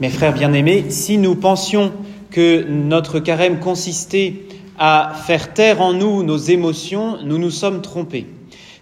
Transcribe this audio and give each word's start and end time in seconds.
Mes 0.00 0.08
frères 0.08 0.32
bien-aimés, 0.32 0.86
si 0.88 1.18
nous 1.18 1.34
pensions 1.34 1.92
que 2.30 2.64
notre 2.66 3.20
carême 3.20 3.60
consistait 3.60 4.46
à 4.78 5.12
faire 5.26 5.52
taire 5.52 5.82
en 5.82 5.92
nous 5.92 6.22
nos 6.22 6.38
émotions, 6.38 7.18
nous 7.22 7.36
nous 7.36 7.50
sommes 7.50 7.82
trompés. 7.82 8.26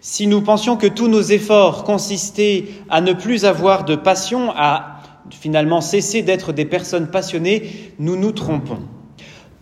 Si 0.00 0.28
nous 0.28 0.42
pensions 0.42 0.76
que 0.76 0.86
tous 0.86 1.08
nos 1.08 1.20
efforts 1.20 1.82
consistaient 1.82 2.66
à 2.88 3.00
ne 3.00 3.14
plus 3.14 3.44
avoir 3.44 3.84
de 3.84 3.96
passion, 3.96 4.52
à 4.54 5.00
finalement 5.32 5.80
cesser 5.80 6.22
d'être 6.22 6.52
des 6.52 6.64
personnes 6.64 7.10
passionnées, 7.10 7.68
nous 7.98 8.14
nous 8.14 8.30
trompons. 8.30 8.78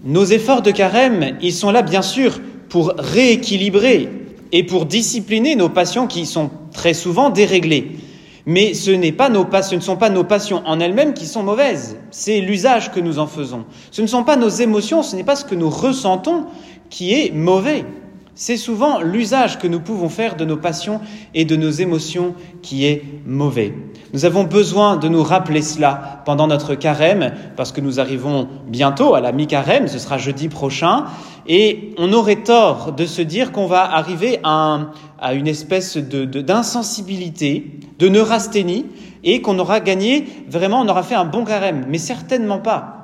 Nos 0.04 0.27
efforts 0.27 0.61
de 0.61 0.73
carême, 0.73 1.38
ils 1.41 1.54
sont 1.54 1.70
là 1.70 1.80
bien 1.80 2.02
sûr 2.02 2.38
pour 2.68 2.93
rééquilibrer 2.98 4.11
et 4.52 4.62
pour 4.62 4.84
discipliner 4.84 5.57
nos 5.57 5.70
passions 5.70 6.07
qui 6.07 6.27
sont 6.27 6.50
très 6.75 6.93
souvent 6.93 7.30
déréglées. 7.30 7.96
Mais 8.48 8.74
ce, 8.74 8.92
ne 8.92 9.80
sont 9.80 9.96
pas 9.96 10.08
nos 10.08 10.24
passions 10.24 10.62
en 10.64 10.78
elles-mêmes 10.78 11.14
qui 11.14 11.26
sont 11.26 11.42
mauvaises, 11.42 11.98
c'est 12.12 12.41
l'usage 12.41 12.92
que 12.92 13.00
nous 13.00 13.19
en 13.19 13.27
faisons. 13.27 13.64
Ce 13.91 14.00
ne 14.02 14.06
sont 14.06 14.22
pas 14.22 14.36
nos 14.36 14.48
émotions, 14.48 15.02
ce 15.02 15.16
n'est 15.16 15.24
pas 15.24 15.34
ce 15.34 15.45
que 15.45 15.56
nous 15.56 15.69
ressentons 15.69 16.46
qui 16.88 17.12
est 17.12 17.32
mauvais. 17.32 17.84
C'est 18.38 18.58
souvent 18.58 19.00
l'usage 19.00 19.58
que 19.58 19.66
nous 19.66 19.80
pouvons 19.80 20.10
faire 20.10 20.36
de 20.36 20.44
nos 20.44 20.58
passions 20.58 21.00
et 21.32 21.46
de 21.46 21.56
nos 21.56 21.70
émotions 21.70 22.34
qui 22.60 22.84
est 22.84 23.02
mauvais. 23.24 23.72
Nous 24.12 24.27
avons 24.27 24.44
besoin 24.44 24.98
de 24.98 25.08
nous 25.08 25.22
rappeler 25.22 25.62
cela 25.62 26.20
pendant 26.27 26.46
notre 26.46 26.74
carême, 26.74 27.32
parce 27.56 27.72
que 27.72 27.80
nous 27.80 27.98
arrivons 27.98 28.46
bientôt 28.68 29.14
à 29.14 29.22
la 29.22 29.32
mi-carême, 29.32 29.88
ce 29.88 29.98
sera 29.98 30.18
jeudi 30.18 30.50
prochain, 30.50 31.06
et 31.46 31.94
on 31.96 32.12
aurait 32.12 32.42
tort 32.42 32.92
de 32.92 33.06
se 33.06 33.22
dire 33.22 33.52
qu'on 33.52 33.66
va 33.66 33.91
arriver 33.91 34.38
à, 34.44 34.91
une 35.32 35.48
espèce 35.48 35.96
d'insensibilité, 35.96 37.80
de, 37.98 38.08
neurasthénie, 38.10 38.84
et 39.24 39.41
qu'on 39.41 39.58
aura 39.58 39.80
gagné, 39.80 40.27
vraiment, 40.46 40.82
on 40.82 40.88
aura 40.88 41.02
fait 41.02 41.14
un 41.14 41.24
bon 41.24 41.46
carême, 41.46 41.86
mais 41.88 41.96
certainement 41.96 42.58
pas. 42.58 42.95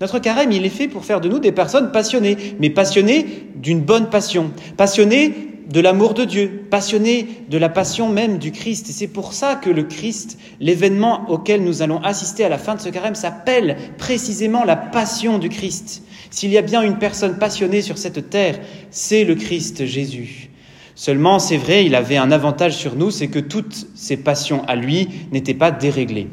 Notre 0.00 0.18
carême, 0.18 0.50
il 0.50 0.64
est 0.64 0.70
fait 0.70 0.88
pour 0.88 1.04
faire 1.04 1.20
de 1.20 1.28
nous 1.28 1.40
des 1.40 1.52
personnes 1.52 1.92
passionnées, 1.92 2.36
mais 2.58 2.70
passionnées 2.70 3.26
d'une 3.56 3.82
bonne 3.82 4.08
passion, 4.08 4.50
passionnées 4.78 5.34
de 5.68 5.80
l'amour 5.80 6.14
de 6.14 6.24
Dieu, 6.24 6.66
passionné 6.70 7.28
de 7.50 7.58
la 7.58 7.68
passion 7.68 8.08
même 8.08 8.38
du 8.38 8.50
Christ. 8.50 8.88
Et 8.88 8.92
c'est 8.92 9.06
pour 9.06 9.34
ça 9.34 9.56
que 9.56 9.68
le 9.68 9.82
Christ, 9.82 10.38
l'événement 10.58 11.28
auquel 11.28 11.62
nous 11.62 11.82
allons 11.82 12.00
assister 12.02 12.44
à 12.44 12.48
la 12.48 12.56
fin 12.56 12.76
de 12.76 12.80
ce 12.80 12.88
carême, 12.88 13.14
s'appelle 13.14 13.76
précisément 13.98 14.64
la 14.64 14.76
passion 14.76 15.38
du 15.38 15.50
Christ. 15.50 16.02
S'il 16.30 16.50
y 16.50 16.58
a 16.58 16.62
bien 16.62 16.80
une 16.80 16.98
personne 16.98 17.38
passionnée 17.38 17.82
sur 17.82 17.98
cette 17.98 18.30
terre, 18.30 18.58
c'est 18.90 19.24
le 19.24 19.34
Christ 19.34 19.84
Jésus. 19.84 20.48
Seulement, 20.94 21.38
c'est 21.38 21.56
vrai, 21.56 21.84
il 21.84 21.94
avait 21.94 22.16
un 22.16 22.32
avantage 22.32 22.76
sur 22.76 22.96
nous, 22.96 23.10
c'est 23.10 23.28
que 23.28 23.38
toutes 23.38 23.86
ses 23.94 24.16
passions 24.16 24.64
à 24.66 24.76
lui 24.76 25.08
n'étaient 25.30 25.54
pas 25.54 25.70
déréglées. 25.70 26.28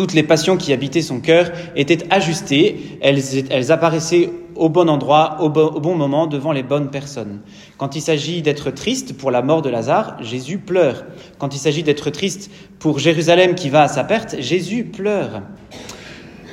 Toutes 0.00 0.14
les 0.14 0.22
passions 0.22 0.56
qui 0.56 0.72
habitaient 0.72 1.02
son 1.02 1.20
cœur 1.20 1.52
étaient 1.76 2.10
ajustées, 2.10 2.96
elles, 3.02 3.70
apparaissaient 3.70 4.30
au 4.54 4.70
bon 4.70 4.88
endroit, 4.88 5.36
au 5.42 5.50
bon, 5.50 5.94
moment, 5.94 6.26
devant 6.26 6.52
les 6.52 6.62
bonnes 6.62 6.88
personnes. 6.88 7.40
Quand 7.76 7.96
il 7.96 8.00
s'agit 8.00 8.40
d'être 8.40 8.70
triste 8.70 9.14
pour 9.18 9.30
la 9.30 9.42
mort 9.42 9.60
de 9.60 9.68
Lazare, 9.68 10.16
Jésus 10.22 10.56
pleure. 10.56 11.04
Quand 11.36 11.54
il 11.54 11.58
s'agit 11.58 11.82
d'être 11.82 12.08
triste 12.08 12.50
pour 12.78 12.98
Jérusalem 12.98 13.54
qui 13.54 13.68
va 13.68 13.82
à 13.82 13.88
sa 13.88 14.02
perte, 14.02 14.36
Jésus 14.40 14.84
pleure. 14.84 15.42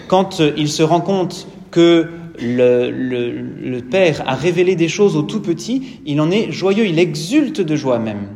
Quand 0.10 0.42
euh, 0.42 0.52
il 0.58 0.68
se 0.68 0.84
rend 0.84 1.00
compte 1.00 1.48
que 1.72 2.10
le, 2.42 2.92
le, 2.92 3.80
Père 3.80 4.24
a 4.28 4.36
révélé 4.36 4.76
des 4.76 4.90
choses 4.90 5.16
au 5.16 5.22
tout 5.22 5.40
petit, 5.40 6.02
il 6.06 6.20
en 6.20 6.32
est 6.32 6.52
joyeux, 6.52 6.86
il 6.86 7.00
exulte 7.00 7.62
de 7.62 7.78
joie 7.78 7.98
même. 7.98 8.28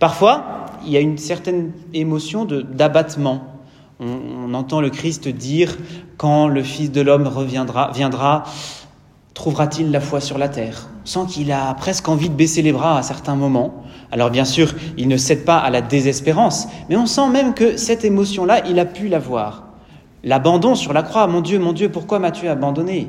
Parfois, 0.00 0.66
il 0.84 0.90
y 0.90 0.96
a 0.96 1.00
une 1.00 1.18
certaine 1.18 1.70
émotion 1.92 2.44
d'abattement. 2.44 3.53
On, 4.00 4.06
on, 4.48 4.54
entend 4.54 4.80
le 4.80 4.90
Christ 4.90 5.28
dire, 5.28 5.76
quand 6.16 6.48
le 6.48 6.62
Fils 6.62 6.90
de 6.90 7.00
l'homme 7.00 7.26
reviendra, 7.26 7.90
viendra, 7.92 8.44
trouvera-t-il 9.34 9.90
la 9.90 10.00
foi 10.00 10.20
sur 10.20 10.38
la 10.38 10.48
terre? 10.48 10.88
Sans 11.04 11.26
qu'il 11.26 11.52
a 11.52 11.72
presque 11.74 12.08
envie 12.08 12.28
de 12.28 12.34
baisser 12.34 12.62
les 12.62 12.72
bras 12.72 12.98
à 12.98 13.02
certains 13.02 13.36
moments. 13.36 13.84
Alors 14.10 14.30
bien 14.30 14.44
sûr, 14.44 14.74
il 14.96 15.08
ne 15.08 15.16
cède 15.16 15.44
pas 15.44 15.58
à 15.58 15.70
la 15.70 15.80
désespérance, 15.80 16.68
mais 16.88 16.96
on 16.96 17.06
sent 17.06 17.28
même 17.30 17.54
que 17.54 17.76
cette 17.76 18.04
émotion-là, 18.04 18.66
il 18.68 18.78
a 18.78 18.84
pu 18.84 19.08
l'avoir. 19.08 19.64
L'abandon 20.22 20.74
sur 20.74 20.92
la 20.92 21.02
croix, 21.02 21.26
mon 21.26 21.40
Dieu, 21.40 21.58
mon 21.58 21.72
Dieu, 21.72 21.90
pourquoi 21.90 22.18
m'as-tu 22.18 22.48
abandonné? 22.48 23.08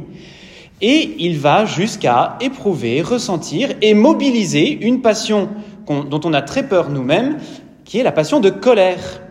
Et 0.82 1.16
il 1.20 1.40
va 1.40 1.66
jusqu'à 1.66 2.38
éprouver, 2.42 3.02
ressentir 3.02 3.70
et 3.82 3.94
mobiliser 3.94 4.70
une 4.86 5.02
passion 5.02 5.50
dont 5.88 6.20
on 6.24 6.34
a 6.34 6.42
très 6.42 6.68
peur 6.68 6.90
nous-mêmes, 6.90 7.38
qui 7.86 8.00
est 8.00 8.04
la 8.04 8.12
passion 8.12 8.40
de 8.40 8.50
colère. 8.50 9.22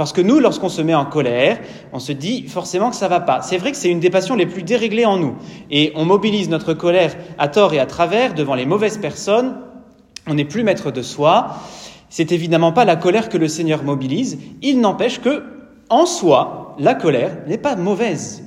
Parce 0.00 0.14
que 0.14 0.22
nous, 0.22 0.40
lorsqu'on 0.40 0.70
se 0.70 0.80
met 0.80 0.94
en 0.94 1.04
colère, 1.04 1.58
on 1.92 1.98
se 1.98 2.12
dit 2.12 2.44
forcément 2.48 2.88
que 2.88 2.96
ça 2.96 3.06
va 3.06 3.20
pas. 3.20 3.42
C'est 3.42 3.58
vrai 3.58 3.70
que 3.70 3.76
c'est 3.76 3.90
une 3.90 4.00
des 4.00 4.08
passions 4.08 4.34
les 4.34 4.46
plus 4.46 4.62
déréglées 4.62 5.04
en 5.04 5.18
nous. 5.18 5.34
Et 5.70 5.92
on 5.94 6.06
mobilise 6.06 6.48
notre 6.48 6.72
colère 6.72 7.14
à 7.36 7.48
tort 7.48 7.74
et 7.74 7.78
à 7.78 7.84
travers 7.84 8.32
devant 8.32 8.54
les 8.54 8.64
mauvaises 8.64 8.96
personnes. 8.96 9.58
On 10.26 10.32
n'est 10.32 10.46
plus 10.46 10.62
maître 10.62 10.90
de 10.90 11.02
soi. 11.02 11.48
C'est 12.08 12.32
évidemment 12.32 12.72
pas 12.72 12.86
la 12.86 12.96
colère 12.96 13.28
que 13.28 13.36
le 13.36 13.46
Seigneur 13.46 13.82
mobilise. 13.82 14.38
Il 14.62 14.80
n'empêche 14.80 15.20
que, 15.20 15.42
en 15.90 16.06
soi, 16.06 16.76
la 16.78 16.94
colère 16.94 17.36
n'est 17.46 17.58
pas 17.58 17.76
mauvaise. 17.76 18.42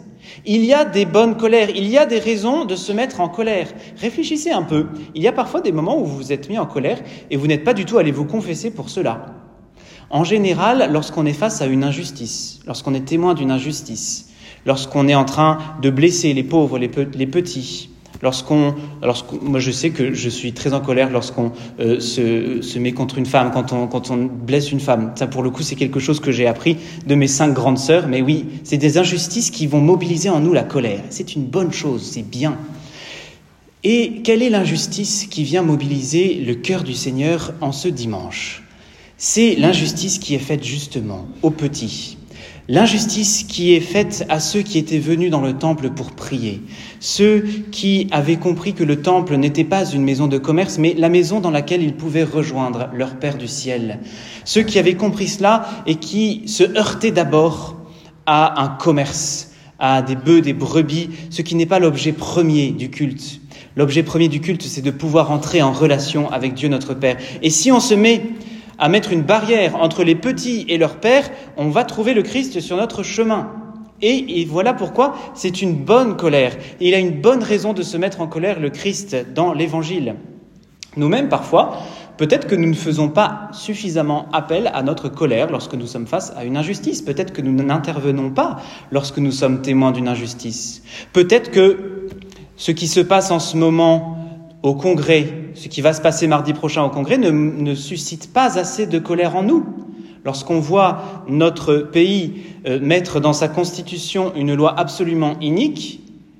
Il 0.47 0.65
y 0.65 0.73
a 0.73 0.85
des 0.85 1.05
bonnes 1.05 1.37
colères, 1.37 1.69
il 1.69 1.85
y 1.87 1.99
a 1.99 2.07
des 2.07 2.17
raisons 2.17 2.65
de 2.65 2.75
se 2.75 2.91
mettre 2.91 3.21
en 3.21 3.29
colère. 3.29 3.67
Réfléchissez 4.01 4.49
un 4.49 4.63
peu. 4.63 4.87
Il 5.13 5.21
y 5.21 5.27
a 5.27 5.31
parfois 5.31 5.61
des 5.61 5.71
moments 5.71 5.99
où 5.99 6.05
vous 6.05 6.17
vous 6.17 6.33
êtes 6.33 6.49
mis 6.49 6.57
en 6.57 6.65
colère 6.65 6.97
et 7.29 7.37
vous 7.37 7.45
n'êtes 7.45 7.63
pas 7.63 7.75
du 7.75 7.85
tout 7.85 7.99
allé 7.99 8.11
vous 8.11 8.25
confesser 8.25 8.71
pour 8.71 8.89
cela. 8.89 9.42
En 10.09 10.23
général, 10.23 10.89
lorsqu'on 10.91 11.25
est 11.25 11.33
face 11.33 11.61
à 11.61 11.65
une 11.65 11.83
injustice, 11.83 12.59
lorsqu'on 12.67 12.93
est 12.93 13.05
témoin 13.05 13.33
d'une 13.33 13.51
injustice, 13.51 14.29
lorsqu'on 14.65 15.07
est 15.07 15.15
en 15.15 15.25
train 15.25 15.57
de 15.81 15.89
blesser 15.89 16.33
les 16.33 16.43
pauvres, 16.43 16.77
les, 16.77 16.87
petits, 16.87 17.89
lorsqu'on, 18.21 18.75
moi 19.41 19.59
je 19.59 19.71
sais 19.71 19.89
que 19.89 20.13
je 20.13 20.29
suis 20.29 20.53
très 20.53 20.73
en 20.73 20.81
colère 20.81 21.09
lorsqu'on 21.09 21.51
euh, 21.79 21.99
se, 21.99 22.79
met 22.79 22.93
contre 22.93 23.17
une 23.17 23.25
femme, 23.25 23.51
quand 23.51 23.73
on, 23.73 23.87
quand 23.87 24.11
on 24.11 24.25
blesse 24.25 24.71
une 24.71 24.79
femme. 24.79 25.11
Ça, 25.15 25.27
pour 25.27 25.43
le 25.43 25.49
coup, 25.49 25.63
c'est 25.63 25.75
quelque 25.75 25.99
chose 25.99 26.19
que 26.19 26.31
j'ai 26.31 26.47
appris 26.47 26.77
de 27.05 27.15
mes 27.15 27.27
cinq 27.27 27.53
grandes 27.53 27.79
sœurs. 27.79 28.07
Mais 28.07 28.21
oui, 28.21 28.45
c'est 28.63 28.77
des 28.77 28.97
injustices 28.97 29.51
qui 29.51 29.67
vont 29.67 29.81
mobiliser 29.81 30.29
en 30.29 30.39
nous 30.39 30.53
la 30.53 30.63
colère. 30.63 31.01
C'est 31.09 31.35
une 31.35 31.45
bonne 31.45 31.73
chose, 31.73 32.03
c'est 32.03 32.27
bien. 32.27 32.57
Et 33.85 34.21
quelle 34.23 34.41
est 34.41 34.49
l'injustice 34.49 35.27
qui 35.29 35.43
vient 35.43 35.61
mobiliser 35.61 36.35
le 36.35 36.55
cœur 36.55 36.83
du 36.83 36.93
Seigneur 36.93 37.53
en 37.59 37.73
ce 37.73 37.89
dimanche? 37.89 38.62
C'est 39.25 39.55
l'injustice 39.55 40.19
qui 40.19 40.35
est 40.35 40.39
faite 40.39 40.65
justement 40.65 41.27
aux 41.43 41.49
petits. 41.49 42.17
L'injustice 42.67 43.43
qui 43.43 43.73
est 43.73 43.79
faite 43.79 44.25
à 44.27 44.41
ceux 44.41 44.63
qui 44.63 44.77
étaient 44.77 44.99
venus 44.99 45.31
dans 45.31 45.39
le 45.39 45.53
temple 45.53 45.91
pour 45.91 46.11
prier, 46.11 46.61
ceux 46.99 47.45
qui 47.71 48.09
avaient 48.11 48.35
compris 48.35 48.73
que 48.73 48.83
le 48.83 49.01
temple 49.01 49.37
n'était 49.37 49.63
pas 49.63 49.85
une 49.85 50.03
maison 50.03 50.27
de 50.27 50.37
commerce, 50.37 50.77
mais 50.77 50.93
la 50.97 51.07
maison 51.07 51.39
dans 51.39 51.51
laquelle 51.51 51.81
ils 51.81 51.95
pouvaient 51.95 52.25
rejoindre 52.25 52.89
leur 52.93 53.15
Père 53.15 53.37
du 53.37 53.47
ciel, 53.47 53.99
ceux 54.43 54.63
qui 54.63 54.77
avaient 54.77 54.95
compris 54.95 55.29
cela 55.29 55.69
et 55.87 55.95
qui 55.95 56.41
se 56.47 56.65
heurtaient 56.77 57.11
d'abord 57.11 57.77
à 58.25 58.61
un 58.61 58.67
commerce, 58.67 59.53
à 59.79 60.01
des 60.01 60.17
bœufs, 60.17 60.41
des 60.41 60.51
brebis, 60.51 61.11
ce 61.29 61.41
qui 61.41 61.55
n'est 61.55 61.65
pas 61.65 61.79
l'objet 61.79 62.11
premier 62.11 62.71
du 62.71 62.89
culte. 62.89 63.39
L'objet 63.77 64.03
premier 64.03 64.27
du 64.27 64.41
culte, 64.41 64.63
c'est 64.63 64.81
de 64.81 64.91
pouvoir 64.91 65.31
entrer 65.31 65.61
en 65.61 65.71
relation 65.71 66.29
avec 66.29 66.55
Dieu 66.55 66.67
notre 66.67 66.93
Père. 66.93 67.15
Et 67.41 67.49
si 67.49 67.71
on 67.71 67.79
se 67.79 67.93
met 67.93 68.21
à 68.83 68.89
mettre 68.89 69.13
une 69.13 69.21
barrière 69.21 69.77
entre 69.77 70.03
les 70.03 70.13
petits 70.13 70.65
et 70.67 70.77
leur 70.77 70.97
père, 70.97 71.31
on 71.55 71.69
va 71.69 71.85
trouver 71.85 72.13
le 72.13 72.21
Christ 72.21 72.59
sur 72.59 72.75
notre 72.75 73.01
chemin. 73.01 73.49
Et, 74.01 74.43
voilà 74.43 74.73
pourquoi 74.73 75.15
c'est 75.33 75.61
une 75.61 75.73
bonne 75.73 76.17
colère. 76.17 76.57
il 76.81 76.93
a 76.93 76.99
une 76.99 77.21
bonne 77.21 77.41
raison 77.41 77.71
de 77.71 77.81
se 77.81 77.95
mettre 77.95 78.19
en 78.19 78.27
colère, 78.27 78.59
le 78.59 78.69
Christ, 78.69 79.15
dans 79.33 79.53
l'Évangile. 79.53 80.15
Nous-mêmes, 80.97 81.29
parfois, 81.29 81.77
peut-être 82.17 82.45
que 82.45 82.55
nous 82.55 82.67
ne 82.67 82.73
faisons 82.73 83.07
pas 83.07 83.47
suffisamment 83.53 84.27
appel 84.33 84.69
à 84.73 84.83
notre 84.83 85.07
colère 85.07 85.49
lorsque 85.49 85.75
nous 85.75 85.87
sommes 85.87 86.05
face 86.05 86.33
à 86.35 86.43
une 86.43 86.57
injustice. 86.57 87.01
Peut-être 87.01 87.31
que 87.31 87.41
nous 87.41 87.53
n'intervenons 87.53 88.31
pas 88.31 88.57
lorsque 88.91 89.17
nous 89.17 89.31
sommes 89.31 89.61
témoins 89.61 89.93
d'une 89.93 90.09
injustice. 90.09 90.83
Peut-être 91.13 91.51
que 91.51 92.09
ce 92.57 92.71
qui 92.71 92.89
se 92.89 92.99
passe 92.99 93.31
en 93.31 93.39
ce 93.39 93.55
moment 93.55 94.22
au 94.63 94.73
Congrès, 94.73 95.27
ce 95.55 95.67
qui 95.67 95.81
va 95.81 95.93
se 95.93 96.01
passer 96.01 96.25
mardi 96.25 96.53
prochain 96.53 96.83
au 96.83 96.89
Congrès, 96.89 97.17
ne, 97.17 97.75
suscite 97.75 98.31
pas 98.33 98.57
assez 98.57 98.87
de 98.87 98.97
colère 98.97 99.35
en 99.35 99.43
nous. 99.43 99.65
Lorsqu'on 100.25 100.59
voit 100.59 101.25
notre 101.27 101.75
pays 101.75 102.43
euh, 102.65 102.79
mettre 102.79 103.19
dans 103.19 103.33
sa 103.33 103.49
constitution 103.49 104.31
une 104.35 104.55
loi 104.55 104.73
absolument 104.79 105.35
inique, 105.41 105.99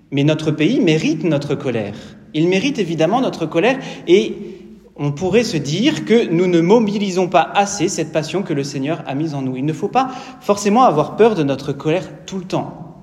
mais 0.10 0.24
notre 0.24 0.52
pays 0.52 0.80
mérite 0.80 1.26
notre 1.26 1.54
colère. 1.54 1.96
Il 2.34 2.48
mérite 2.48 2.80
évidemment 2.80 3.20
notre 3.20 3.46
colère 3.46 3.78
et 4.08 4.36
on 4.96 5.12
pourrait 5.12 5.44
se 5.44 5.58
dire 5.58 6.06
que 6.06 6.30
nous 6.30 6.48
ne 6.48 6.62
mobilisons 6.62 7.28
pas 7.28 7.42
assez 7.42 7.90
cette 7.90 8.14
passion 8.14 8.42
que 8.42 8.54
le 8.54 8.64
Seigneur 8.64 9.04
a 9.06 9.16
mise 9.16 9.34
en 9.34 9.42
nous. 9.42 9.58
Il 9.58 9.66
ne 9.66 9.74
faut 9.74 9.90
pas 9.90 10.12
forcément 10.40 10.84
avoir 10.84 11.18
peur 11.18 11.36
de 11.36 11.44
notre 11.44 11.74
colère 11.74 12.08
tout 12.26 12.38
le 12.38 12.46
temps. 12.46 12.96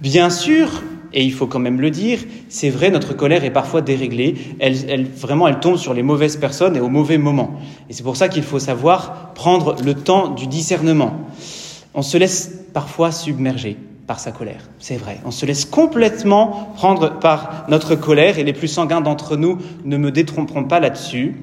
Bien 0.00 0.30
sûr, 0.30 0.82
et 1.12 1.24
il 1.24 1.32
faut 1.32 1.46
quand 1.46 1.58
même 1.58 1.80
le 1.80 1.90
dire, 1.90 2.18
c'est 2.48 2.70
vrai, 2.70 2.90
notre 2.90 3.14
colère 3.14 3.44
est 3.44 3.50
parfois 3.50 3.80
déréglée. 3.80 4.34
Elle, 4.58 5.06
vraiment, 5.06 5.48
elle 5.48 5.60
tombe 5.60 5.76
sur 5.76 5.94
les 5.94 6.02
mauvaises 6.02 6.36
personnes 6.36 6.76
et 6.76 6.80
au 6.80 6.88
mauvais 6.88 7.18
moment. 7.18 7.60
Et 7.88 7.92
c'est 7.92 8.02
pour 8.02 8.16
ça 8.16 8.28
qu'il 8.28 8.42
faut 8.42 8.58
savoir 8.58 9.32
prendre 9.34 9.76
le 9.82 9.94
temps 9.94 10.28
du 10.28 10.46
discernement. 10.46 11.26
On 11.94 12.02
se 12.02 12.18
laisse 12.18 12.64
parfois 12.72 13.10
submerger 13.12 13.76
par 14.06 14.20
sa 14.20 14.30
colère, 14.30 14.68
c'est 14.78 14.96
vrai. 14.96 15.18
On 15.24 15.30
se 15.30 15.46
laisse 15.46 15.64
complètement 15.64 16.72
prendre 16.76 17.18
par 17.18 17.64
notre 17.68 17.96
colère 17.96 18.38
et 18.38 18.44
les 18.44 18.52
plus 18.52 18.68
sanguins 18.68 19.00
d'entre 19.00 19.36
nous 19.36 19.58
ne 19.84 19.96
me 19.96 20.12
détromperont 20.12 20.64
pas 20.64 20.78
là-dessus. 20.78 21.34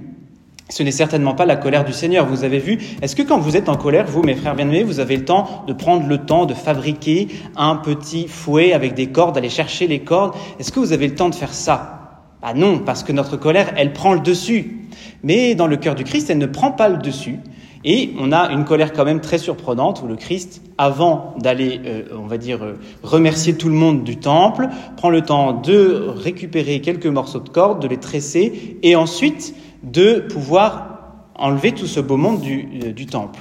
Ce 0.74 0.82
n'est 0.82 0.90
certainement 0.90 1.36
pas 1.36 1.46
la 1.46 1.56
colère 1.56 1.86
du 1.86 1.94
Seigneur. 1.94 2.26
Vous 2.26 2.44
avez 2.44 2.58
vu, 2.58 2.80
est-ce 3.04 3.16
que 3.16 3.22
quand 3.22 3.38
vous 3.38 3.56
êtes 3.56 3.70
en 3.70 3.76
colère, 3.76 4.08
vous, 4.08 4.24
mes 4.24 4.34
frères 4.34 4.56
bien-aimés, 4.56 4.82
vous 4.82 5.00
avez 5.00 5.18
le 5.18 5.24
temps 5.24 5.64
de 5.68 5.74
prendre 5.74 6.08
le 6.08 6.18
temps 6.18 6.48
de 6.48 6.56
fabriquer 6.56 7.28
un 7.56 7.76
petit 7.76 8.28
fouet 8.28 8.74
avec 8.74 8.96
des 8.96 9.06
cordes, 9.06 9.36
d'aller 9.36 9.50
chercher 9.50 9.86
les 9.86 10.00
cordes? 10.00 10.34
Est-ce 10.60 10.72
que 10.72 10.80
vous 10.80 10.92
avez 10.92 11.08
le 11.08 11.14
temps 11.14 11.30
de 11.30 11.36
faire 11.36 11.54
ça? 11.54 12.24
Ah 12.42 12.56
non, 12.56 12.80
parce 12.80 13.04
que 13.04 13.12
notre 13.12 13.38
colère, 13.38 13.72
elle 13.78 13.94
prend 13.94 14.16
le 14.16 14.20
dessus. 14.20 14.88
Mais 15.22 15.54
dans 15.54 15.68
le 15.68 15.78
cœur 15.78 15.94
du 15.94 16.06
Christ, 16.06 16.32
elle 16.32 16.40
ne 16.40 16.48
prend 16.48 16.72
pas 16.72 16.90
le 16.90 16.98
dessus. 16.98 17.38
Et 17.86 18.16
on 18.20 18.32
a 18.32 18.50
une 18.52 18.66
colère 18.66 18.94
quand 18.94 19.06
même 19.06 19.20
très 19.20 19.38
surprenante 19.38 20.02
où 20.04 20.08
le 20.08 20.16
Christ, 20.16 20.64
avant 20.80 21.36
d'aller, 21.38 21.82
euh, 21.86 22.04
on 22.18 22.26
va 22.26 22.38
dire, 22.38 22.64
euh, 22.64 22.80
remercier 23.04 23.54
tout 23.54 23.68
le 23.68 23.76
monde 23.76 24.04
du 24.04 24.18
temple, 24.18 24.70
prend 24.98 25.12
le 25.12 25.22
temps 25.22 25.54
de 25.54 26.08
récupérer 26.16 26.82
quelques 26.82 27.06
morceaux 27.06 27.42
de 27.42 27.50
corde, 27.50 27.80
de 27.80 27.88
les 27.88 27.98
tresser, 27.98 28.78
et 28.82 28.96
ensuite 28.96 29.54
de 29.84 30.20
pouvoir 30.20 30.94
enlever 31.36 31.74
tout 31.74 31.88
ce 31.88 32.00
beau 32.00 32.18
monde 32.18 32.42
du, 32.42 32.68
euh, 32.84 32.92
du 32.92 33.06
temple. 33.06 33.40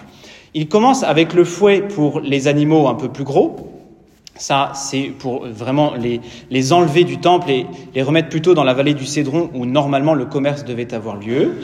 Il 0.54 0.68
commence 0.68 1.02
avec 1.02 1.32
le 1.32 1.44
fouet 1.44 1.80
pour 1.80 2.20
les 2.20 2.48
animaux 2.48 2.88
un 2.88 2.94
peu 2.94 3.08
plus 3.08 3.24
gros. 3.24 3.68
Ça, 4.34 4.72
c'est 4.74 5.12
pour 5.18 5.46
vraiment 5.46 5.94
les, 5.94 6.20
les 6.50 6.72
enlever 6.72 7.04
du 7.04 7.18
temple 7.18 7.50
et 7.50 7.66
les 7.94 8.02
remettre 8.02 8.28
plutôt 8.28 8.54
dans 8.54 8.64
la 8.64 8.74
vallée 8.74 8.94
du 8.94 9.06
Cédron 9.06 9.50
où 9.54 9.66
normalement 9.66 10.14
le 10.14 10.24
commerce 10.24 10.64
devait 10.64 10.94
avoir 10.94 11.16
lieu. 11.16 11.58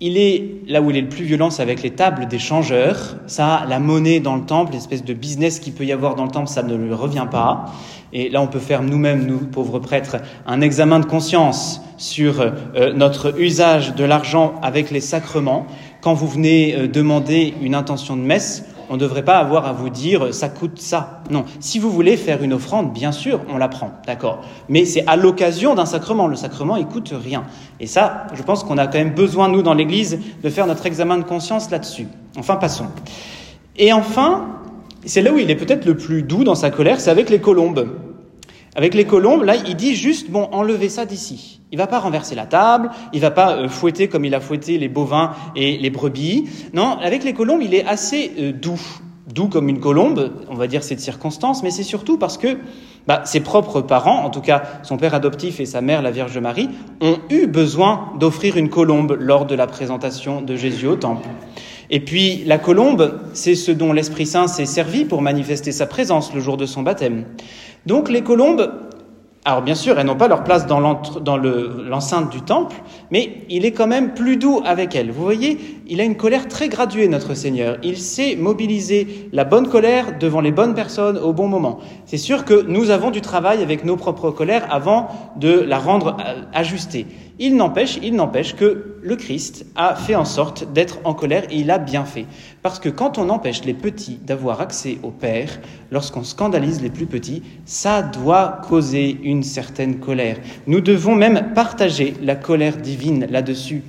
Il 0.00 0.16
est 0.16 0.62
là 0.68 0.80
où 0.80 0.90
il 0.90 0.96
est 0.96 1.00
le 1.00 1.08
plus 1.08 1.24
violent, 1.24 1.50
c'est 1.50 1.62
avec 1.62 1.82
les 1.82 1.90
tables 1.90 2.28
des 2.28 2.38
changeurs. 2.38 3.16
Ça, 3.26 3.64
la 3.68 3.80
monnaie 3.80 4.20
dans 4.20 4.36
le 4.36 4.44
temple, 4.44 4.72
l'espèce 4.72 5.04
de 5.04 5.12
business 5.12 5.58
qu'il 5.58 5.72
peut 5.72 5.84
y 5.84 5.90
avoir 5.90 6.14
dans 6.14 6.24
le 6.24 6.30
temple, 6.30 6.46
ça 6.46 6.62
ne 6.62 6.76
lui 6.76 6.92
revient 6.92 7.26
pas. 7.28 7.72
Et 8.12 8.28
là, 8.28 8.40
on 8.40 8.46
peut 8.46 8.60
faire 8.60 8.84
nous-mêmes, 8.84 9.26
nous, 9.26 9.38
pauvres 9.38 9.80
prêtres, 9.80 10.18
un 10.46 10.60
examen 10.60 11.00
de 11.00 11.04
conscience 11.04 11.82
sur 11.96 12.40
euh, 12.40 12.92
notre 12.94 13.40
usage 13.40 13.96
de 13.96 14.04
l'argent 14.04 14.54
avec 14.62 14.92
les 14.92 15.00
sacrements. 15.00 15.66
Quand 16.00 16.14
vous 16.14 16.28
venez 16.28 16.76
euh, 16.76 16.86
demander 16.86 17.54
une 17.60 17.74
intention 17.74 18.16
de 18.16 18.22
messe, 18.22 18.64
on 18.90 18.94
ne 18.94 18.98
devrait 18.98 19.24
pas 19.24 19.38
avoir 19.38 19.66
à 19.66 19.72
vous 19.72 19.90
dire 19.90 20.32
ça 20.32 20.48
coûte 20.48 20.80
ça. 20.80 21.22
Non, 21.30 21.44
si 21.60 21.78
vous 21.78 21.90
voulez 21.90 22.16
faire 22.16 22.42
une 22.42 22.52
offrande, 22.52 22.92
bien 22.92 23.12
sûr, 23.12 23.40
on 23.48 23.58
la 23.58 23.68
prend, 23.68 23.92
d'accord. 24.06 24.42
Mais 24.68 24.84
c'est 24.84 25.06
à 25.06 25.16
l'occasion 25.16 25.74
d'un 25.74 25.86
sacrement. 25.86 26.26
Le 26.26 26.36
sacrement, 26.36 26.76
il 26.76 26.86
coûte 26.86 27.12
rien. 27.12 27.44
Et 27.80 27.86
ça, 27.86 28.26
je 28.34 28.42
pense 28.42 28.64
qu'on 28.64 28.78
a 28.78 28.86
quand 28.86 28.98
même 28.98 29.14
besoin, 29.14 29.48
nous, 29.48 29.62
dans 29.62 29.74
l'Église, 29.74 30.18
de 30.42 30.50
faire 30.50 30.66
notre 30.66 30.86
examen 30.86 31.18
de 31.18 31.24
conscience 31.24 31.70
là-dessus. 31.70 32.08
Enfin, 32.38 32.56
passons. 32.56 32.86
Et 33.76 33.92
enfin, 33.92 34.46
c'est 35.04 35.22
là 35.22 35.32
où 35.32 35.38
il 35.38 35.50
est 35.50 35.56
peut-être 35.56 35.84
le 35.84 35.96
plus 35.96 36.22
doux 36.22 36.44
dans 36.44 36.54
sa 36.54 36.70
colère, 36.70 37.00
c'est 37.00 37.10
avec 37.10 37.30
les 37.30 37.40
colombes. 37.40 37.88
Avec 38.78 38.94
les 38.94 39.06
colombes, 39.06 39.42
là, 39.42 39.56
il 39.56 39.74
dit 39.74 39.96
juste, 39.96 40.30
bon, 40.30 40.48
enlevez 40.52 40.88
ça 40.88 41.04
d'ici. 41.04 41.60
Il 41.72 41.78
va 41.78 41.88
pas 41.88 41.98
renverser 41.98 42.36
la 42.36 42.46
table, 42.46 42.92
il 43.12 43.20
va 43.20 43.32
pas 43.32 43.56
euh, 43.56 43.68
fouetter 43.68 44.06
comme 44.06 44.24
il 44.24 44.36
a 44.36 44.40
fouetté 44.40 44.78
les 44.78 44.86
bovins 44.86 45.32
et 45.56 45.76
les 45.78 45.90
brebis. 45.90 46.48
Non, 46.74 46.96
avec 47.02 47.24
les 47.24 47.32
colombes, 47.32 47.60
il 47.60 47.74
est 47.74 47.84
assez 47.84 48.30
euh, 48.38 48.52
doux. 48.52 48.80
Doux 49.34 49.48
comme 49.48 49.68
une 49.68 49.80
colombe, 49.80 50.30
on 50.48 50.54
va 50.54 50.68
dire 50.68 50.84
cette 50.84 51.00
circonstance, 51.00 51.64
mais 51.64 51.72
c'est 51.72 51.82
surtout 51.82 52.18
parce 52.18 52.38
que 52.38 52.56
bah, 53.08 53.22
ses 53.24 53.40
propres 53.40 53.80
parents, 53.80 54.22
en 54.24 54.30
tout 54.30 54.40
cas 54.40 54.62
son 54.84 54.96
père 54.96 55.12
adoptif 55.12 55.58
et 55.58 55.66
sa 55.66 55.80
mère, 55.80 56.00
la 56.00 56.12
Vierge 56.12 56.38
Marie, 56.38 56.68
ont 57.00 57.18
eu 57.30 57.48
besoin 57.48 58.12
d'offrir 58.20 58.56
une 58.56 58.68
colombe 58.68 59.16
lors 59.18 59.44
de 59.44 59.56
la 59.56 59.66
présentation 59.66 60.40
de 60.40 60.54
Jésus 60.54 60.86
au 60.86 60.94
temple. 60.94 61.28
Et 61.90 62.00
puis 62.00 62.42
la 62.44 62.58
colombe, 62.58 63.18
c'est 63.32 63.54
ce 63.54 63.72
dont 63.72 63.92
l'Esprit 63.92 64.26
Saint 64.26 64.46
s'est 64.46 64.66
servi 64.66 65.04
pour 65.04 65.22
manifester 65.22 65.72
sa 65.72 65.86
présence 65.86 66.34
le 66.34 66.40
jour 66.40 66.56
de 66.56 66.66
son 66.66 66.82
baptême. 66.82 67.24
Donc 67.86 68.10
les 68.10 68.22
colombes, 68.22 68.70
alors 69.44 69.62
bien 69.62 69.74
sûr, 69.74 69.98
elles 69.98 70.04
n'ont 70.04 70.16
pas 70.16 70.28
leur 70.28 70.44
place 70.44 70.66
dans 70.66 70.80
l'enceinte 70.80 72.30
du 72.30 72.42
temple, 72.42 72.76
mais 73.10 73.44
il 73.48 73.64
est 73.64 73.72
quand 73.72 73.86
même 73.86 74.12
plus 74.12 74.36
doux 74.36 74.60
avec 74.66 74.94
elles. 74.94 75.10
Vous 75.10 75.22
voyez, 75.22 75.58
il 75.86 76.02
a 76.02 76.04
une 76.04 76.16
colère 76.16 76.48
très 76.48 76.68
graduée, 76.68 77.08
notre 77.08 77.32
Seigneur. 77.32 77.78
Il 77.82 77.96
sait 77.96 78.36
mobiliser 78.36 79.30
la 79.32 79.44
bonne 79.44 79.68
colère 79.68 80.18
devant 80.18 80.42
les 80.42 80.52
bonnes 80.52 80.74
personnes 80.74 81.16
au 81.16 81.32
bon 81.32 81.48
moment. 81.48 81.78
C'est 82.04 82.18
sûr 82.18 82.44
que 82.44 82.66
nous 82.68 82.90
avons 82.90 83.10
du 83.10 83.22
travail 83.22 83.62
avec 83.62 83.86
nos 83.86 83.96
propres 83.96 84.30
colères 84.30 84.66
avant 84.70 85.08
de 85.36 85.60
la 85.60 85.78
rendre 85.78 86.18
euh, 86.20 86.42
ajustée. 86.52 87.06
Il 87.40 87.54
n'empêche, 87.54 87.98
il 88.02 88.16
n'empêche 88.16 88.56
que 88.56 88.96
le 89.00 89.14
Christ 89.14 89.64
a 89.76 89.94
fait 89.94 90.16
en 90.16 90.24
sorte 90.24 90.72
d'être 90.72 90.98
en 91.04 91.14
colère 91.14 91.44
et 91.50 91.56
il 91.56 91.70
a 91.70 91.78
bien 91.78 92.04
fait. 92.04 92.26
Parce 92.62 92.80
que 92.80 92.88
quand 92.88 93.16
on 93.16 93.28
empêche 93.28 93.64
les 93.64 93.74
petits 93.74 94.18
d'avoir 94.26 94.60
accès 94.60 94.98
au 95.04 95.10
Père, 95.10 95.60
lorsqu'on 95.92 96.24
scandalise 96.24 96.82
les 96.82 96.90
plus 96.90 97.06
petits, 97.06 97.44
ça 97.64 98.02
doit 98.02 98.60
causer 98.68 99.20
une 99.22 99.44
certaine 99.44 100.00
colère. 100.00 100.38
Nous 100.66 100.80
devons 100.80 101.14
même 101.14 101.52
partager 101.54 102.14
la 102.20 102.34
colère 102.34 102.76
divine 102.76 103.26
là-dessus. 103.30 103.82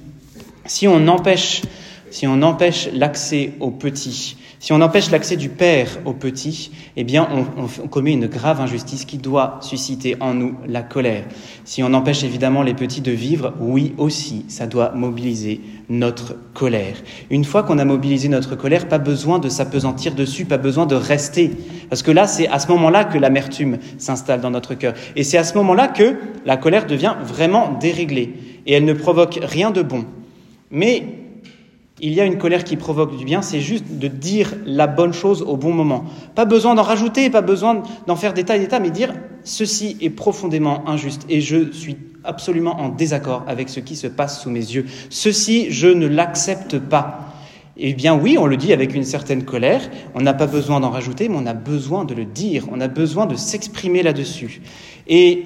Si 0.66 0.88
on 0.88 1.08
empêche, 1.08 1.64
si 2.12 2.28
on 2.28 2.44
empêche 2.44 2.90
l'accès 2.94 3.54
aux 3.60 3.72
petits, 3.72 4.38
si 4.62 4.74
on 4.74 4.82
empêche 4.82 5.10
l'accès 5.10 5.38
du 5.38 5.48
Père 5.48 5.88
aux 6.04 6.12
petits, 6.12 6.72
eh 6.98 7.06
bien, 7.06 7.26
on, 7.58 7.88
commet 7.88 8.12
une 8.12 8.28
grave 8.28 8.60
injustice 8.60 9.06
qui 9.06 9.18
doit 9.18 9.58
susciter 9.62 10.18
en 10.20 10.34
nous 10.34 10.56
la 10.68 10.82
colère. 10.82 11.24
Si 11.64 11.82
on 11.82 11.94
empêche 11.94 12.26
évidemment 12.26 12.62
les 12.62 12.74
petits 12.74 13.00
de 13.00 13.14
vivre, 13.14 13.54
oui 13.62 13.94
aussi, 13.98 14.44
ça 14.50 14.68
doit 14.68 14.92
mobiliser 14.92 15.62
notre 15.88 16.36
colère. 16.54 16.98
Une 17.30 17.46
fois 17.46 17.64
qu'on 17.64 17.80
a 17.80 17.86
mobilisé 17.86 18.28
notre 18.28 18.58
colère, 18.58 18.90
pas 18.90 18.98
besoin 18.98 19.40
de 19.40 19.48
s'apesantir 19.48 20.14
dessus, 20.14 20.44
pas 20.44 20.58
besoin 20.58 20.86
de 20.86 20.96
rester. 20.96 21.52
Parce 21.90 22.04
que 22.04 22.12
là, 22.12 22.28
c'est 22.28 22.50
à 22.50 22.60
ce 22.60 22.68
moment-là 22.68 23.06
que 23.06 23.18
l'amertume 23.18 23.78
s'installe 23.98 24.42
dans 24.42 24.52
notre 24.52 24.74
cœur. 24.74 24.94
Et 25.16 25.24
c'est 25.24 25.38
à 25.38 25.46
ce 25.46 25.54
moment-là 25.58 25.88
que 25.88 26.18
la 26.46 26.58
colère 26.58 26.86
devient 26.86 27.16
vraiment 27.24 27.78
déréglée. 27.80 28.34
Et 28.66 28.74
elle 28.74 28.84
ne 28.84 28.94
provoque 28.94 29.40
rien 29.42 29.72
de 29.72 29.84
bon. 29.84 30.04
Mais 30.70 31.04
il 32.02 32.14
y 32.14 32.22
a 32.22 32.26
une 32.26 32.38
colère 32.38 32.64
qui 32.64 32.78
provoque 32.78 33.18
du 33.18 33.26
bien, 33.26 33.42
c'est 33.42 33.60
juste 33.60 33.86
de 33.90 34.08
dire 34.08 34.54
la 34.66 34.88
bonne 34.88 35.14
chose 35.14 35.42
au 35.42 35.58
bon 35.58 35.74
moment. 35.74 36.06
Pas 36.36 36.46
besoin 36.46 36.76
d'en 36.76 36.84
rajouter, 36.84 37.30
pas 37.30 37.42
besoin 37.42 37.84
d'en 38.08 38.16
faire 38.16 38.34
des 38.34 38.44
tas 38.44 38.58
et 38.58 38.60
des 38.60 38.68
tas, 38.68 38.80
mais 38.80 38.90
dire 38.90 39.14
ceci 39.44 39.98
est 40.02 40.10
profondément 40.10 40.88
injuste 40.88 41.26
et 41.30 41.42
je 41.42 41.72
suis 41.72 41.98
absolument 42.24 42.80
en 42.80 42.90
désaccord 42.90 43.44
avec 43.48 43.70
ce 43.70 43.80
qui 43.80 43.96
se 43.96 44.08
passe 44.08 44.42
sous 44.42 44.50
mes 44.50 44.60
yeux. 44.60 44.86
Ceci, 45.10 45.72
je 45.72 45.88
ne 45.88 46.08
l'accepte 46.08 46.78
pas. 46.78 47.34
Eh 47.78 47.94
bien 47.94 48.14
oui, 48.14 48.38
on 48.38 48.46
le 48.46 48.58
dit 48.58 48.74
avec 48.74 48.94
une 48.94 49.06
certaine 49.06 49.44
colère, 49.44 49.90
on 50.14 50.22
n'a 50.22 50.34
pas 50.34 50.48
besoin 50.48 50.82
d'en 50.82 50.90
rajouter, 50.90 51.30
mais 51.30 51.38
on 51.38 51.46
a 51.46 51.54
besoin 51.54 52.04
de 52.04 52.14
le 52.14 52.26
dire, 52.26 52.66
on 52.72 52.82
a 52.82 52.90
besoin 52.90 53.26
de 53.26 53.36
s'exprimer 53.36 54.04
là-dessus. 54.04 54.62
Et 55.08 55.46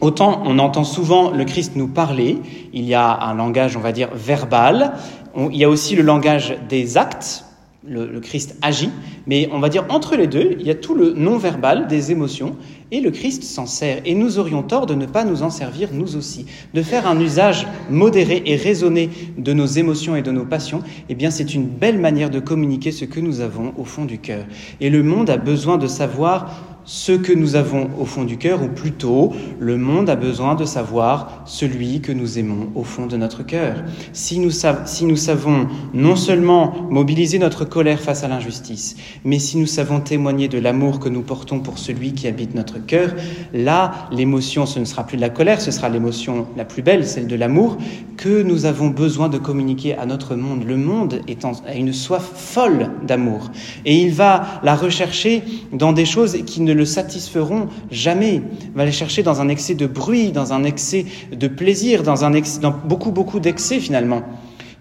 Autant 0.00 0.42
on 0.46 0.58
entend 0.58 0.84
souvent 0.84 1.30
le 1.30 1.44
Christ 1.44 1.72
nous 1.76 1.88
parler, 1.88 2.38
il 2.72 2.84
y 2.84 2.94
a 2.94 3.20
un 3.20 3.34
langage, 3.34 3.76
on 3.76 3.80
va 3.80 3.92
dire, 3.92 4.08
verbal, 4.14 4.94
il 5.36 5.56
y 5.56 5.64
a 5.64 5.68
aussi 5.68 5.96
le 5.96 6.02
langage 6.02 6.56
des 6.68 6.96
actes, 6.96 7.44
le, 7.86 8.20
Christ 8.20 8.56
agit, 8.60 8.90
mais 9.26 9.48
on 9.52 9.58
va 9.58 9.70
dire 9.70 9.86
entre 9.88 10.14
les 10.14 10.26
deux, 10.26 10.56
il 10.58 10.66
y 10.66 10.70
a 10.70 10.74
tout 10.74 10.94
le 10.94 11.14
non-verbal 11.14 11.86
des 11.86 12.12
émotions, 12.12 12.56
et 12.92 13.00
le 13.00 13.10
Christ 13.10 13.42
s'en 13.42 13.66
sert. 13.66 14.02
Et 14.04 14.14
nous 14.14 14.38
aurions 14.38 14.62
tort 14.62 14.86
de 14.86 14.94
ne 14.94 15.06
pas 15.06 15.24
nous 15.24 15.42
en 15.42 15.50
servir 15.50 15.88
nous 15.92 16.16
aussi, 16.16 16.46
de 16.74 16.82
faire 16.82 17.06
un 17.06 17.18
usage 17.18 17.66
modéré 17.88 18.42
et 18.44 18.56
raisonné 18.56 19.08
de 19.38 19.52
nos 19.52 19.66
émotions 19.66 20.14
et 20.16 20.22
de 20.22 20.30
nos 20.30 20.44
passions. 20.44 20.82
Eh 21.08 21.14
bien, 21.14 21.30
c'est 21.30 21.54
une 21.54 21.66
belle 21.66 21.98
manière 21.98 22.30
de 22.30 22.40
communiquer 22.40 22.92
ce 22.92 23.04
que 23.04 23.20
nous 23.20 23.40
avons 23.40 23.72
au 23.78 23.84
fond 23.84 24.04
du 24.04 24.18
cœur. 24.18 24.44
Et 24.80 24.90
le 24.90 25.02
monde 25.02 25.30
a 25.30 25.36
besoin 25.36 25.78
de 25.78 25.86
savoir 25.86 26.79
ce 26.90 27.12
que 27.12 27.32
nous 27.32 27.54
avons 27.54 27.88
au 28.00 28.04
fond 28.04 28.24
du 28.24 28.36
cœur, 28.36 28.64
ou 28.64 28.66
plutôt, 28.66 29.32
le 29.60 29.76
monde 29.76 30.10
a 30.10 30.16
besoin 30.16 30.56
de 30.56 30.64
savoir 30.64 31.44
celui 31.46 32.00
que 32.00 32.10
nous 32.10 32.36
aimons 32.36 32.70
au 32.74 32.82
fond 32.82 33.06
de 33.06 33.16
notre 33.16 33.44
cœur. 33.44 33.76
Si 34.12 34.40
nous, 34.40 34.50
si 34.50 35.04
nous 35.04 35.14
savons 35.14 35.68
non 35.94 36.16
seulement 36.16 36.74
mobiliser 36.90 37.38
notre 37.38 37.64
colère 37.64 38.00
face 38.00 38.24
à 38.24 38.28
l'injustice, 38.28 38.96
mais 39.24 39.38
si 39.38 39.56
nous 39.56 39.66
savons 39.68 40.00
témoigner 40.00 40.48
de 40.48 40.58
l'amour 40.58 40.98
que 40.98 41.08
nous 41.08 41.22
portons 41.22 41.60
pour 41.60 41.78
celui 41.78 42.12
qui 42.12 42.26
habite 42.26 42.56
notre 42.56 42.84
cœur, 42.84 43.14
là, 43.54 44.08
l'émotion, 44.10 44.66
ce 44.66 44.80
ne 44.80 44.84
sera 44.84 45.06
plus 45.06 45.16
de 45.16 45.22
la 45.22 45.30
colère, 45.30 45.60
ce 45.60 45.70
sera 45.70 45.88
l'émotion 45.88 46.48
la 46.56 46.64
plus 46.64 46.82
belle, 46.82 47.06
celle 47.06 47.28
de 47.28 47.36
l'amour, 47.36 47.78
que 48.16 48.42
nous 48.42 48.66
avons 48.66 48.88
besoin 48.88 49.28
de 49.28 49.38
communiquer 49.38 49.96
à 49.96 50.06
notre 50.06 50.34
monde. 50.34 50.64
Le 50.66 50.76
monde 50.76 51.20
est 51.28 51.44
a 51.44 51.74
une 51.74 51.92
soif 51.92 52.32
folle 52.34 52.90
d'amour, 53.06 53.52
et 53.84 53.96
il 53.96 54.12
va 54.12 54.60
la 54.64 54.74
rechercher 54.74 55.44
dans 55.72 55.92
des 55.92 56.04
choses 56.04 56.36
qui 56.46 56.60
ne 56.62 56.79
ne 56.79 56.79
le 56.80 56.86
satisferont 56.86 57.68
jamais. 57.90 58.40
va 58.74 58.86
les 58.86 58.92
chercher 58.92 59.22
dans 59.22 59.42
un 59.42 59.48
excès 59.48 59.74
de 59.74 59.86
bruit, 59.86 60.32
dans 60.32 60.54
un 60.54 60.64
excès 60.64 61.04
de 61.30 61.46
plaisir, 61.46 62.02
dans, 62.02 62.24
un 62.24 62.32
dans 62.62 62.74
beaucoup, 62.84 63.12
beaucoup 63.12 63.38
d'excès 63.38 63.80
finalement. 63.80 64.22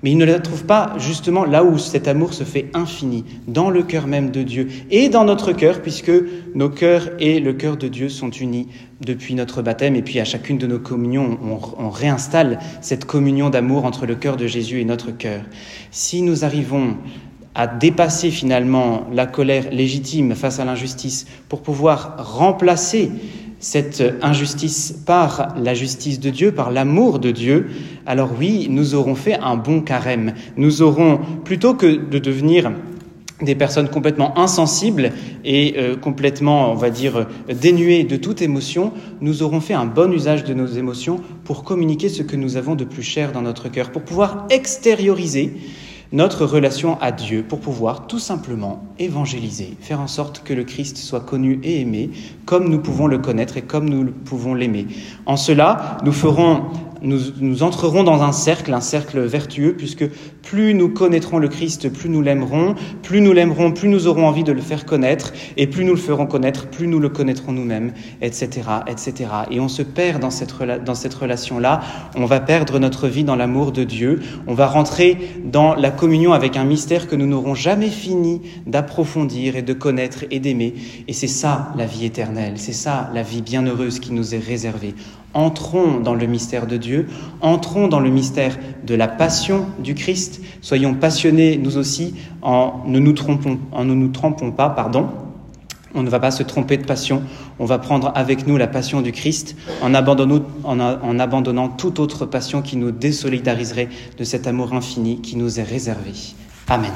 Mais 0.01 0.12
il 0.12 0.18
ne 0.18 0.24
la 0.24 0.39
trouve 0.39 0.63
pas 0.63 0.94
justement 0.98 1.44
là 1.44 1.65
où 1.65 1.77
cet 1.77 2.08
amour 2.08 2.34
se 2.34 2.46
fait 2.46 2.72
infini, 2.74 3.25
dans 3.50 3.70
le 3.70 3.84
cœur 3.84 4.08
même 4.08 4.32
de 4.32 4.44
Dieu 4.44 4.70
et 4.91 5.10
dans 5.10 5.25
notre 5.25 5.51
cœur, 5.51 5.82
puisque 5.82 6.13
nos 6.56 6.70
cœurs 6.70 7.10
et 7.20 7.41
le 7.41 7.51
cœur 7.51 7.75
de 7.75 7.89
Dieu 7.89 8.08
sont 8.08 8.29
unis 8.29 8.70
depuis 9.01 9.36
notre 9.36 9.62
baptême. 9.62 9.98
Et 9.98 10.01
puis 10.01 10.22
à 10.22 10.25
chacune 10.25 10.58
de 10.58 10.68
nos 10.68 10.79
communions, 10.79 11.38
on, 11.44 11.60
on 11.86 11.89
réinstalle 11.89 12.60
cette 12.79 13.03
communion 13.03 13.50
d'amour 13.50 13.84
entre 13.84 14.06
le 14.06 14.15
cœur 14.15 14.38
de 14.38 14.48
Jésus 14.48 14.79
et 14.79 14.86
notre 14.86 15.12
cœur. 15.12 15.41
Si 15.91 16.22
nous 16.22 16.46
arrivons 16.46 16.96
à 17.56 17.68
dépasser 17.68 18.32
finalement 18.32 19.08
la 19.12 19.25
colère 19.25 19.72
légitime 19.72 20.36
face 20.36 20.60
à 20.60 20.65
l'injustice 20.65 21.25
pour 21.48 21.62
pouvoir 21.62 22.15
remplacer 22.38 23.12
cette 23.60 24.03
injustice 24.22 24.94
par 25.06 25.56
la 25.58 25.74
justice 25.74 26.20
de 26.20 26.29
Dieu, 26.29 26.53
par 26.53 26.72
l'amour 26.72 27.20
de 27.20 27.32
Dieu, 27.32 27.70
alors 28.06 28.32
oui, 28.39 28.68
nous 28.70 28.96
aurons 28.96 29.15
fait 29.15 29.38
un 29.38 29.58
bon 29.58 29.82
carême. 29.82 30.34
Nous 30.56 30.82
aurons, 30.82 31.20
plutôt 31.44 31.74
que 31.74 31.88
de 31.88 32.20
devenir 32.20 32.72
des 33.41 33.56
personnes 33.56 33.89
complètement 33.89 34.38
insensibles 34.38 35.12
et 35.46 35.75
euh, 35.77 35.96
complètement, 35.96 36.72
on 36.72 36.75
va 36.75 36.89
dire, 36.89 37.27
dénuées 37.50 38.03
de 38.03 38.18
toute 38.18 38.41
émotion, 38.41 38.94
nous 39.22 39.44
aurons 39.44 39.62
fait 39.62 39.74
un 39.74 39.86
bon 39.86 40.12
usage 40.12 40.44
de 40.44 40.53
nos 40.53 40.68
émotions 40.68 41.22
pour 41.44 41.63
communiquer 41.63 42.10
ce 42.10 42.24
que 42.24 42.36
nous 42.36 42.58
avons 42.58 42.75
de 42.75 42.84
plus 42.84 43.03
cher 43.03 43.32
dans 43.32 43.41
notre 43.41 43.70
cœur, 43.70 43.91
pour 43.91 44.01
pouvoir 44.01 44.46
extérioriser 44.50 45.53
notre 46.11 46.45
relation 46.45 46.99
à 47.01 47.11
Dieu, 47.11 47.43
pour 47.47 47.59
pouvoir 47.59 48.07
tout 48.07 48.19
simplement 48.19 48.83
évangéliser, 48.97 49.77
faire 49.79 49.99
en 49.99 50.07
sorte 50.07 50.41
que 50.43 50.53
le 50.53 50.63
Christ 50.63 50.97
soit 50.97 51.19
connu 51.19 51.59
et 51.63 51.81
aimé 51.81 52.09
comme 52.45 52.69
nous 52.69 52.79
pouvons 52.79 53.05
le 53.07 53.19
connaître 53.19 53.57
et 53.57 53.61
comme 53.61 53.87
nous 53.89 54.05
pouvons 54.11 54.55
l'aimer. 54.55 54.87
En 55.25 55.37
cela, 55.37 55.97
nous 56.03 56.11
ferons 56.11 56.63
nous, 57.01 57.63
entrerons 57.63 58.03
dans 58.03 58.24
un 58.24 58.32
cercle, 58.32 58.74
un 58.74 58.82
cercle 58.82 59.20
vertueux, 59.22 59.75
puisque 59.77 60.06
plus 60.41 60.74
nous 60.74 60.89
connaîtrons 60.89 61.38
le 61.38 61.48
Christ, 61.48 61.89
plus 61.89 62.10
nous 62.10 62.22
l'aimerons, 62.22 62.75
plus 63.03 63.22
nous 63.22 63.34
l'aimerons, 63.34 63.72
plus 63.72 63.88
nous 63.88 64.08
aurons 64.08 64.27
envie 64.27 64.44
de 64.44 64.51
le 64.51 64.62
faire 64.62 64.86
connaître, 64.86 65.34
et 65.58 65.68
plus 65.68 65.86
nous 65.86 65.94
le 65.94 66.00
ferons 66.00 66.25
connaître, 66.25 66.68
plus 66.68 66.88
nous 66.88 67.00
le 67.00 67.10
connaîtrons 67.10 67.51
nous-mêmes, 67.51 67.94
etc., 68.22 68.50
etc. 68.88 69.29
Et 69.51 69.60
on 69.60 69.68
se 69.68 69.82
perd 69.82 70.22
dans 70.22 70.29
cette, 70.29 70.53
dans 70.86 70.96
cette 70.96 71.13
relation-là, 71.13 71.82
on 72.15 72.25
va 72.25 72.39
perdre 72.39 72.79
notre 72.79 73.08
vie 73.08 73.24
dans 73.24 73.36
l'amour 73.36 73.72
de 73.72 73.84
Dieu, 73.84 74.20
on 74.48 74.53
va 74.53 74.68
rentrer 74.68 75.18
dans 75.44 75.75
la 75.75 75.91
communion 75.91 76.34
avec 76.34 76.58
un 76.58 76.63
mystère 76.63 77.08
que 77.08 77.15
nous 77.15 77.27
n'aurons 77.27 77.56
jamais 77.56 77.89
fini 77.89 78.41
d'approfondir 78.65 79.56
et 79.56 79.62
de 79.62 79.74
connaître 79.74 80.25
et 80.32 80.39
d'aimer. 80.39 80.74
Et 81.08 81.13
c'est 81.13 81.27
ça 81.27 81.72
la 81.77 81.86
vie 81.86 82.06
éternelle, 82.06 82.53
c'est 82.58 82.74
ça 82.74 83.10
la 83.13 83.24
vie 83.24 83.41
bienheureuse 83.41 84.00
qui 84.00 84.12
nous 84.12 84.36
est 84.36 84.39
réservée. 84.39 84.94
Entrons 85.33 86.00
dans 86.00 86.15
le 86.15 86.25
mystère 86.25 86.65
de 86.65 86.77
Dieu, 86.77 87.07
entrons 87.41 87.88
dans 87.88 88.00
le 88.00 88.09
mystère 88.09 88.57
de 88.86 88.95
la 88.95 89.07
passion 89.07 89.67
du 89.77 89.93
Christ, 89.93 90.41
soyons 90.62 90.95
passionnés 90.95 91.57
nous 91.57 91.77
aussi 91.77 92.15
en 92.41 92.81
ne 92.88 92.98
nous 92.98 93.13
trompons, 93.13 93.59
en 93.71 93.86
nous 93.86 94.12
pas, 94.51 94.69
pardon. 94.69 95.07
On 95.95 96.03
ne 96.03 96.09
va 96.09 96.19
pas 96.19 96.31
se 96.31 96.43
tromper 96.43 96.77
de 96.77 96.86
passion, 96.86 97.24
on 97.57 97.65
va 97.65 97.79
prendre 97.79 98.12
avec 98.15 98.45
nous 98.45 98.57
la 98.57 98.67
passion 98.67 99.01
du 99.01 99.12
Christ 99.12 99.55
en 99.81 99.93
abandonnant, 99.93 100.41
en 100.63 101.19
abandonnant 101.19 101.69
toute 101.69 102.00
autre 102.00 102.25
passion 102.25 102.62
qui 102.62 102.77
nous 102.77 102.91
désolidariserait 102.91 103.89
de 104.17 104.24
cet 104.24 104.45
amour 104.45 104.74
infini 104.74 105.19
qui 105.21 105.36
nous 105.36 105.59
est 105.59 105.63
réservé. 105.63 106.13
Amen. 106.67 106.91